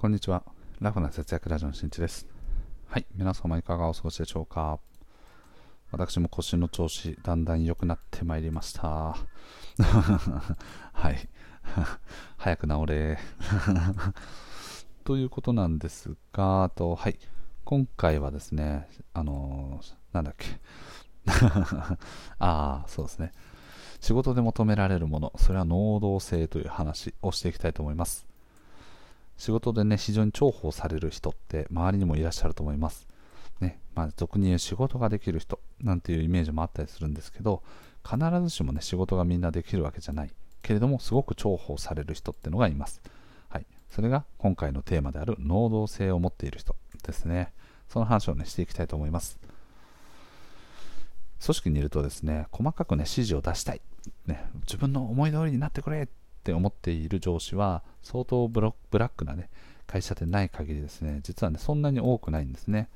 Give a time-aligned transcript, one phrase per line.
[0.00, 0.44] こんにちは。
[0.80, 2.28] ラフな節約ラジオのしんちです。
[2.86, 3.06] はい。
[3.16, 4.78] 皆様いかがお過ごしでしょうか
[5.90, 9.16] 私も腰の調子、だんだん良くなってまいりました。
[10.92, 11.28] はい。
[12.38, 13.18] 早く治れ。
[15.02, 17.18] ということなんですが、あと、はい。
[17.64, 20.46] 今回はですね、あのー、なんだっけ。
[21.26, 21.98] あ
[22.38, 23.32] あ、そうですね。
[23.98, 28.27] 仕事で求められるもの、それは能動性という話をしていきたいと思います。
[29.38, 33.06] 仕事でね、非常に重宝される人って周りにもいらっしゃると思います。
[33.60, 37.62] ね、まあ、俗に言う仕事ができる人なんていうイメージもあったりするんですけど、
[38.04, 40.30] 必ずしもね、仕事がみんなできるわけじゃない。
[40.60, 43.00] けれども、すごく重宝される人ってのがいます。
[43.48, 43.66] はい。
[43.90, 47.52] それが今回のテーマである能動性を持っている人ですね。
[47.88, 49.38] その話をね、していきたいと思います。
[51.44, 53.80] 組織にいるとですね、細かくね、指示を出したい。
[54.26, 56.08] ね、自分の思い通りになってくれっ
[56.48, 59.50] って思っている上司は相当ブラックな、ね、
[59.86, 62.88] 会社でない限りですね実はねそんなに多くないんですね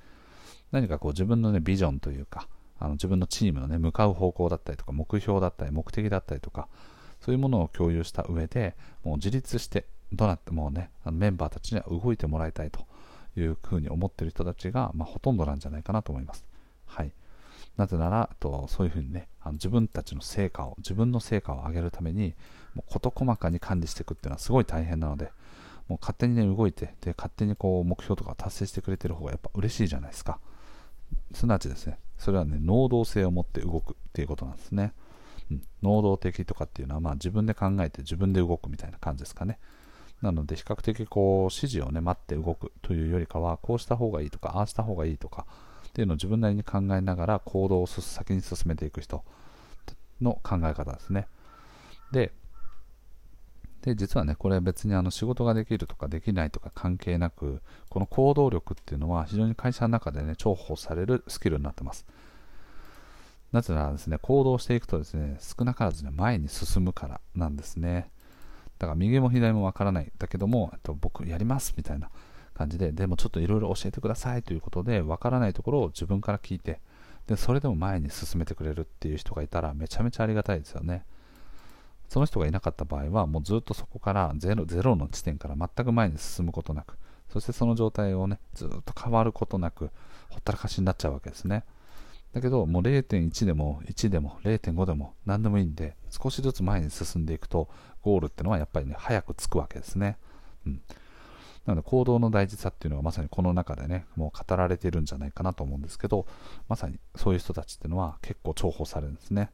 [0.70, 6.66] 何かこう自分の、ね、ビジョンというかあの自分のチームの、ね、向かう方向だったりとか目標だったり目的だったりとか
[7.20, 9.84] そういうものを共有した上でもう自立して
[10.14, 12.86] どうなってもねメンバーたちには動いてもらいたいと
[13.36, 16.44] いうふうに思っている人たちが、まあ、ほとんどなんじゃないかなと思います。
[16.86, 17.12] はい、
[17.76, 22.34] なぜならとそういうふうにねあの自分たちの成果を自分の成果を上げるために
[22.74, 25.30] もう事細かに管理していくっていうのはすごい大変なので、
[25.88, 30.38] もう勝手にね、動いて、で、勝手にこう、目標とか達成してくれてる方がやっぱ嬉しいじゃないですか。
[31.34, 34.92] すなわちですね、それはね、能動性を持って動くっていうことなんですね。
[35.50, 39.58] うん、能動的とかっていうのは、まあ自分で考えて自分で動くみたいな感じですかね。
[40.22, 45.46] なので、比較的こう、指示をね、待って動くというよりかは、こうした方がいいとか、ああした方がいいとか、
[45.88, 49.24] っていうのを自分なりに考えながら行動を先に進めていく人
[50.22, 51.26] の考え方ですね。
[52.12, 52.32] で、
[53.82, 62.06] で、実はね、これ別にあの仕事ができるとかできないとか関係なく、この行動力っていうのは非常に会社の中でね、重宝されるスキルになってます。
[63.50, 68.10] なぜならですね、行動していくとですね、少なからずね、前に進むからなんですね。
[68.78, 70.12] だから右も左もわからない。
[70.16, 72.08] だけども、えっと僕やりますみたいな
[72.54, 76.80] 感じで、でもちょっといろいろ教えてくださいということで、わからないところを自分から聞いて、
[77.26, 81.04] で、それでも前に進めてくれるっていう人がいたらめちゃめちゃありがたいですよね。
[82.12, 86.98] その人がいなかった場合は、もうずっとそこからゼロゼロの地点から全く前に進むことなく、
[87.32, 89.90] そしてその状態をね、ずっと変わることなく、
[90.28, 91.64] ほったらかしになっちゃうわけですね。
[92.34, 97.70] だけど、もう0.1でも1でも0.5でも何でもいいんで、少しずつ前に進んでいくと、
[98.02, 100.18] ゴールってのはやっぱりね、早く着くわけですね。
[100.66, 100.82] うん。
[101.64, 106.26] なので、行動の大事さっていうのがまさにこの中でね、もう語られているんじゃないかなと思うんですけど、
[106.68, 109.50] まさにそういう人たちっていうのは結構重宝されるんですね。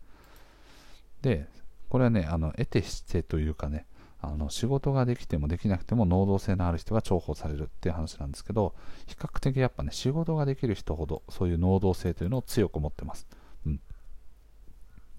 [1.22, 1.46] で、
[1.88, 3.86] これはね、あの得てしてというかね、
[4.20, 8.74] あの仕事ができてもできなくても能動性のある人が重宝されるっていう話なんですけど、
[9.06, 13.26] 比較的やっぱね、仕事ができる人ほどそういう能動性というのを強く持ってます。
[13.66, 13.80] うん、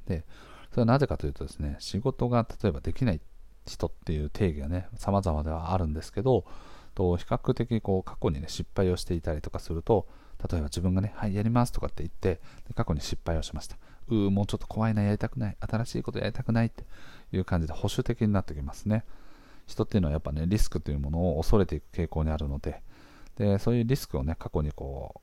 [0.06, 0.26] で、
[0.72, 3.22] それはなぜかというとですね、仕事が例えばできない
[3.66, 6.46] 人っていう定義がね、様々ではあるんですけど、
[6.94, 10.08] と比較的こう過去にね、失敗をしていたりとかすると、
[10.52, 12.40] 例えば自分がね、はい、やりますとかって言って、
[12.76, 13.78] 過去に失敗をしました。
[14.08, 16.86] うーもうちょっと怖いな、やりたくない、新しいことやりたくないって
[17.32, 19.04] いう感じで保守的になってきますね。
[19.68, 22.82] 人っていうのはやっぱね、リスクというものを恐れていく傾向にあるので、
[23.38, 25.22] でそういうリスクをね、過去にこ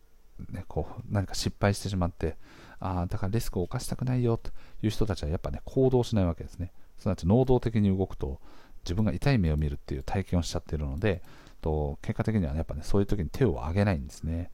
[0.50, 2.36] う、ね、こう何か失敗してしまって、
[2.78, 4.50] ああ、だからリスクを犯したくないよと
[4.82, 6.72] いう人たちはやっぱね、行動しないわけですね。
[6.98, 8.40] すなわち能動的に動くと、
[8.84, 11.22] 自分が痛い目を見るっていう体験をしちゃってるので、
[11.60, 14.50] と結果的には、ね、やっぱね、そういう時に手を挙げないんですね。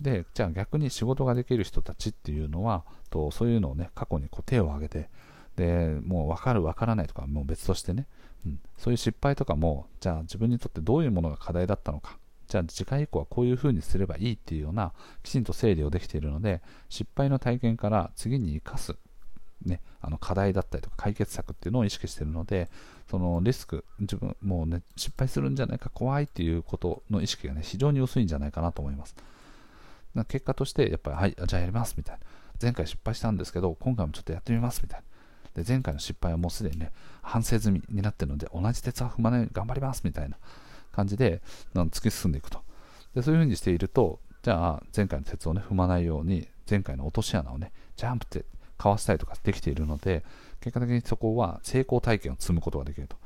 [0.00, 5.08] で、じゃあ逆に仕事ができる人たちっていうのは、とそういうのをね、過去にこう手を挙げて、
[5.56, 8.06] で、もう分かる分からないとかもう別としてね、
[8.46, 12.18] うん、そういう失敗とかも、じゃあ自分にとってどういうものが課題だったのか、
[12.48, 18.96] じゃあ次回以降はこういうふうにすればいいっていうような、きちんと整理をできているので、失敗の体験から次に生かす、
[19.64, 22.70] ね、あの課題だったりとか解決策っていうのを意識しているので、
[23.10, 29.14] そのリスク、自分、もうね、失敗するんじゃないか怖いっていうことの意識がね、非常に薄いんじゃないかなと思います。
[30.14, 32.20] な結果として、やっぱり、はい、じゃあやりますみたいな。
[32.60, 35.00] 前回失敗したんですけど、今回もちょっとやってみますみたい
[35.54, 35.62] な。
[35.62, 36.92] で、前回の失敗はもうすでにね、
[37.22, 40.36] 反省済みになってるので、同じ鉄は踏まないように頑張りますみたいな
[40.92, 41.42] 感じで、
[41.74, 42.60] なん突き進んでいくと。
[43.14, 48.44] で、そういうふうにしていると、じゃあ、前回の鉄をね、踏まないように、前回の落とし穴をね、ジャンプって
[48.78, 50.24] かわしたりとかできているので、
[50.60, 53.16] 結果的にそこは成功体験を積むことができると。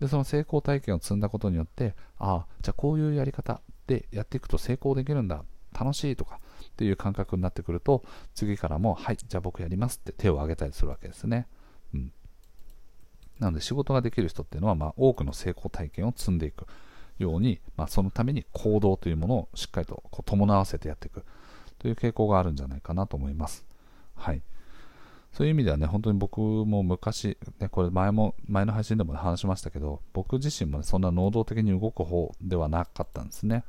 [0.00, 5.44] で、その成功体験を積んだことによって、ああ、じゃあこういうやり方でやっていくと成功できるんだ
[5.82, 8.02] 楽しいとかっていう感覚になってくると、
[8.34, 11.46] 次からも、はい、じゃあ僕やりますって手を挙げたりするわけですね。
[11.94, 12.12] うん。
[13.38, 16.66] なので仕事ができる人っていうのは、まあ、多くの成功体験を積んでいく。
[17.18, 21.24] ように、まあ、そのために行動というものをしっかりとこう伴わせてやっていく
[21.78, 23.66] という傾向があるんじゃないかなと思います。
[24.14, 24.42] はい。
[25.32, 33.64] そういう意味ではね、本当に僕も昔、ね、これ前も、前の配信でも、話しましたけど、僕自身もね、そんな能動的に動く方ではなかったんですね。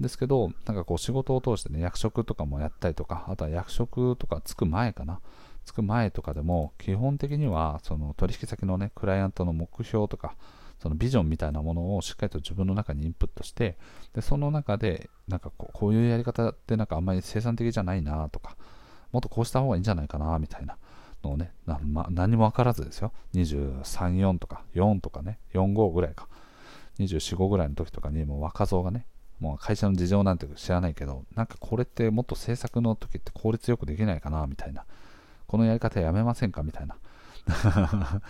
[0.00, 5.20] ですけど、なんかこう仕事を通してね、役職とかもやったりとか、あとは役職とかつく前かな。
[5.64, 10.36] つく前とかでも、基本的には、その取引先のね、クライアントの目標とか、
[10.78, 13.78] そのビジョンみたいなものをしっかりと自分の中にインプットして、
[14.12, 18.56] でその中で、なんかこうこういうやり方ってなんかあんまり生産的じゃないなとか、
[19.12, 20.76] もっとこうした方がいいんじゃないかなみたいな
[21.22, 26.28] のをね、なま何も分からずですよ、23、4とか4とかね、45ぐらいか、
[26.98, 29.06] 24、5ぐらいの時とかにもう若造がね、
[29.40, 34.84] もう会社の事情なんて知らないけど、なんかこれってもっと制作の時って効率よくできないかなみたいな、
[35.46, 36.96] このやり方やめませんかみたいな。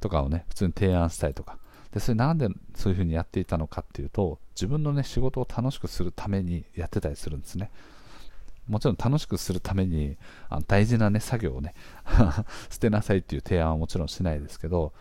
[0.00, 1.58] とかをね、普通に提案したりとか、
[1.92, 7.70] でそれなんでそういうふうにやっていたのかっていうと自分のね仕事を楽しくするためにやってたりするんですね。
[8.68, 10.16] もちろん楽しくするために
[10.48, 11.74] あの大事なね作業をね
[12.70, 14.92] 捨てなさいっていう提案はもちろんしないですけど、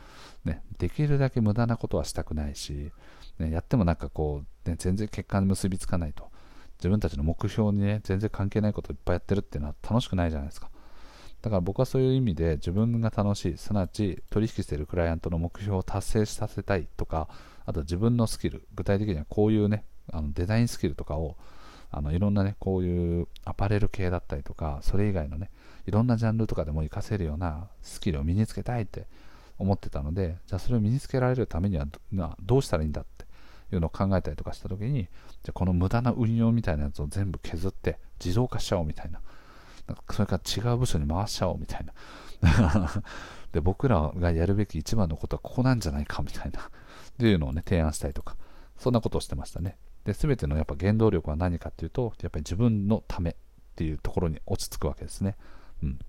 [0.44, 2.92] ね、できるだけ無駄なことはしたくないし、
[3.40, 6.30] ね、やってもなんかこう、ね、全然結果に結びつかないと。
[6.80, 10.70] 自分たちの目標にね全然関係ないことをいっぱいやってるっていうのは楽しくないじゃないですか。
[11.42, 17.30] だから僕はそういう意味で自分が楽しい、すなわち取引しているクライアントの目標を達成させたいとか、
[17.66, 21.38] あと自分のスキル、具体的にはこういうね、あのデザインスキルとかを
[21.90, 25.50] あのいろんなね、こういうアパレル系だったりとか、それ以外のね、
[25.88, 29.08] いろんなジャンルとかでも活かせるようなスキルを身につけたいって
[29.58, 31.88] 思ってたので、じゃあそれを身につけられるためには
[32.42, 33.06] どうしたらいいんだっ
[33.76, 35.08] いうのを考えたりとかした時に、
[35.44, 39.22] じゃこの無駄な運用みたいなやつを全部削って自動化しちゃおうみたいな。
[40.10, 41.94] それから違う部署に回しちゃおうみたいな。
[43.52, 46.62] で僕らがやるべき一番のことはここなんじゃないかみたいな。
[46.62, 46.64] っ
[47.18, 48.38] ていうのをね提案したりとか。
[48.78, 49.78] そんなことをしてましたね。
[50.06, 53.36] で全てのやっぱ原動力は何かっていうとやっぱり自分のためっ
[53.76, 55.36] ていうところに落ち着くわけですね。
[55.84, 56.00] うん。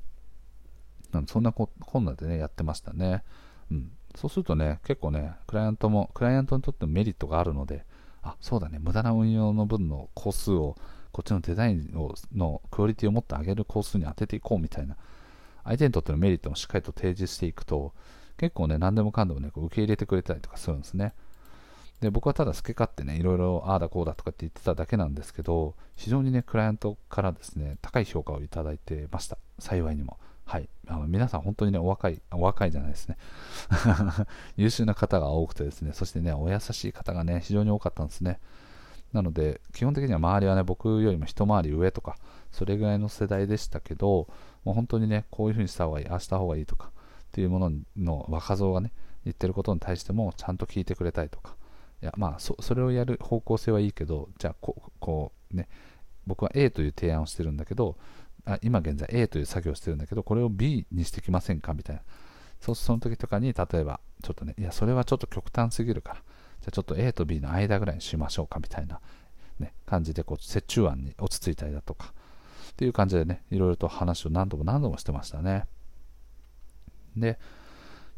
[1.26, 1.68] そんなこ
[1.98, 3.22] んなでねやってましたね。
[3.70, 3.92] うん。
[4.16, 7.84] そうするとね結構ねクライアントもクライアントにとってもメリットがあるので
[8.22, 10.76] あそうだね無駄な運用の分の工数を
[11.12, 14.96] こっちのデザインをのクオリティをもっと上げる工数に当てていこうみたいな、
[15.62, 17.92] 相手にとってのメリットもしっかりと提示していくと、
[18.38, 21.14] 結構ね、何でもかんでもね、こう受け入れてくれたりとかするんですね。
[22.00, 29.36] で、僕はただ好き勝手ね、いろいろああだこうだとかって言ってただけなんですけど、非常にね、クライアントからですね、高い評価をいただいてました。
[29.58, 30.18] 幸いにも。
[30.44, 30.68] はい。
[30.86, 33.16] あの皆さん本当にね、お若い、お若いじゃないですね。
[34.56, 38.40] 優秀な方が多くてですね、そしてね、お優しい方がね、非常に多かったんですね。
[39.12, 42.16] なので、基本的には周りはね、僕よりも一回り上とか、
[42.50, 44.28] それぐらいの世代でしたけど、
[44.64, 46.90] もう本当にね、こういう風にした方がいい、ああした方がいいとか、っ
[47.32, 48.92] ていうものの若造がね、
[49.24, 51.56] 言ってることに対しても、ちゃんと聞いてくれたりとか、
[52.02, 55.68] いや、まあそ、それをやる方向性はいいけど、じゃあこ、こうね、
[56.26, 57.96] 僕は A という提案をしてるんだけど、
[58.44, 62.02] あ今現在 A という作業をしてるんだけど、これを B にしてきませんかみたいな。
[62.60, 66.16] そうその時とかに、例えば、ちょっとね、いや、それはちょっと極端すぎるから、
[66.62, 69.00] じゃあちょっと A と B の間ぐらいにしましょうかみたいな、
[69.58, 72.14] ね、感じでこう折衷案に落ち着いたりだとか
[72.70, 75.64] っていう感じでねいろいろと話を何度も何度もしてましたね
[77.16, 77.38] で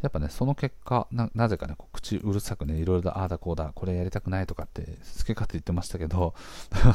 [0.04, 6.34] やっぱねその結果なぜかね口うるさくねいろいろとああだこうだこれやりたくないとかって好き勝手言ってましたけど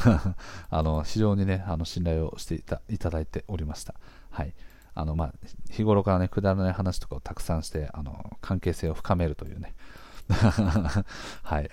[0.70, 3.94] あの非常にねあの信頼をしていたいただいておりました。
[4.30, 4.54] はい。
[4.92, 5.34] あのまあ、
[5.70, 9.74] 日頃からねくだらない話とかをたくさんしてあの関係性を深めるというね。
[11.42, 11.70] はい。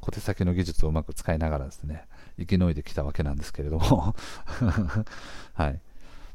[0.00, 2.06] 小手先の技術をうまく使いながらですね、
[2.38, 4.14] 生き延いできたわけなんですけれども。
[5.52, 5.80] はい。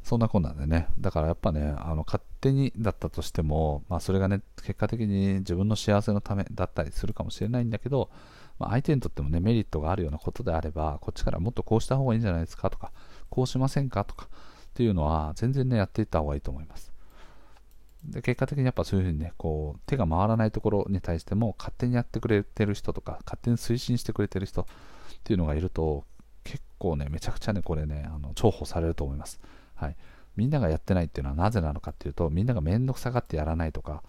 [0.04, 8.10] そんなこんなんでね、だからやっぱね、あの勝手にだったとしても、まあ、それがね、結果的に自分の幸せのためだったりするかもしれないんだけど、
[8.58, 12.92] まあ、相手にとってもね、メリットがあるようなことであれば、こっちからもっとこうした方がいいんじゃないですかとか、
[13.28, 16.92] こうしませんかとかっていうのは、全然ね、やっていった方がいいと思います。
[18.04, 24.64] で結果的にやっぱそういうふうにね、こう、手が回らないところに対しても、勝手にやってくれてる人とか、勝手に推進してくれてる人っ
[25.22, 26.04] ていうのがいると、
[26.44, 29.40] 結構ね、めちゃくちゃね、これね、あの重宝されると思います。
[29.74, 29.96] はい。
[30.40, 34.02] みんながやってないっていうのはなぜなのかっていうと、みんながめんどくさがってやらないとか、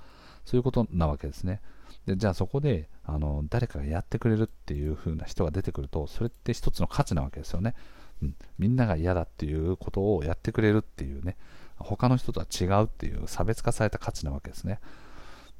[0.45, 1.59] そういうことなわけですね。
[2.05, 7.75] でじゃあそこであの誰かがやってくれるっていう風な人が出てくると、それって一つの価値なわけですよね。
[8.23, 11.35] うん、みんなが嫌だっていうことをやってくれるっていうね、
[11.77, 14.79] 他の人とは違うっていう差別化された価値なわけですね。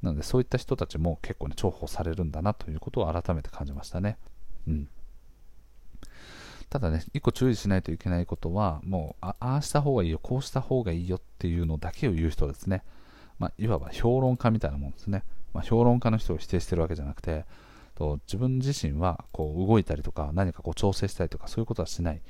[0.00, 4.16] なのでそういった人たちも結構ね重宝されるんだなということを改めて感じましたね。
[4.66, 4.88] うん。
[6.72, 12.82] ただね、一個注意しないといけないことは、もうああした方がいいよ、こうした方がいいよっていうのだけを言う人ですね。
[13.38, 15.22] まあ、いわば評論家みたいなもんですね。
[15.52, 17.44] まあ、評論家の人を否定してるわけじゃなくて、
[17.94, 22.22] と自分自身はこう動いたりとか何かこう調整したりとかそういうことはしない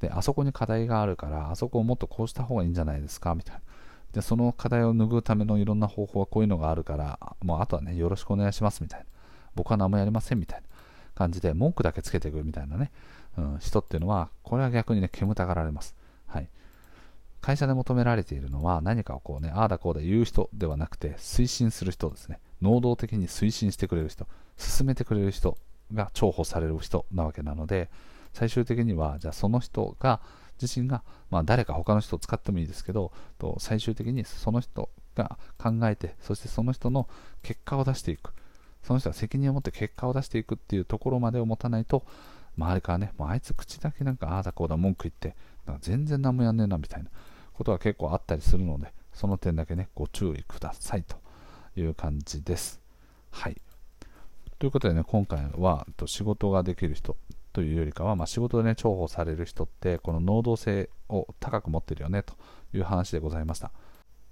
[0.00, 3.62] であそこに課題があるからあそこをもっとこうした方がいいんじゃないですかみたいな
[4.12, 9.06] でその課題を拭うためのいろんな方法はこういうのがあるからもうあとはねよろしくお願いしますみたいな
[9.54, 10.66] 僕は何もやりませんみたいな
[11.14, 12.90] 感じで文句だけつけていくみたいなね、
[13.60, 15.94] 人っていうのはこれは逆にね煙たがられます。
[16.26, 16.48] はい。
[17.40, 22.40] 会社で求められているのは何かをこうねああだこうだ言う人ではなくて推進する人ですね。
[22.60, 25.58] 能動的に推進してくれる人進めてくれる人
[25.92, 27.90] が重宝される人なわけなので
[28.32, 30.20] 最終的にはじゃあその人が
[30.60, 37.08] 自身が、まあ、誰か他の人を使ってもいいですけどと最終的にその人が考えてそしてその人の
[37.42, 38.32] 結果を出していく。
[38.82, 42.04] その人が責任を持って結果を出していくっていうところまでを持たないと
[42.56, 47.10] 周りからねもうあいつ口だけなんかああだこうだ文句言ってなんか全然何もやんねえなみたいな
[47.52, 51.16] ことが結構あったりするのでその点だけねご注意くださいと
[51.76, 52.80] いう感じです
[53.30, 53.56] はい
[54.58, 57.16] ということでね今回は仕事ができる人
[57.52, 62.34] というよりかは、まあ、仕事でね、重宝される人って、この能動性を高く持ってるよねと
[62.74, 63.70] いう話でございました。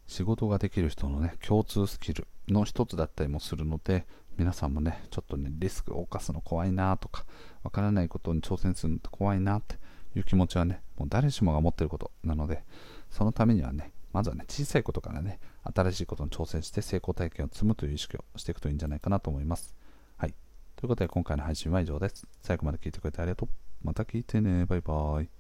[0.07, 4.07] 仕事ができる人のね、共通スキルの一つだったりもするので、
[4.41, 7.27] 皆さんもね、ちょっとね、リスクを冒すの怖いなとか、
[7.63, 9.77] わからないことに挑戦するのって怖いなって
[10.17, 12.65] いう気持ちはね、もう誰しもが持ってることなので、
[13.11, 19.77] そのためにはね、まずはね、小さいことからね、新しいことに挑戦して成功体験を積むという意識をしていくといいんじゃないかなと思います。
[20.17, 20.35] はい
[20.75, 22.27] ということで今回の配信は以上です。
[22.41, 23.49] 最後まで聞いてくれてありがとう。
[23.83, 24.65] また聞いてね。
[24.65, 25.40] バイバーイ。